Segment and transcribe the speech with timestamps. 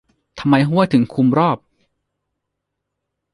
[0.39, 1.57] ทำไมห้วยถึงคลุมรอบ?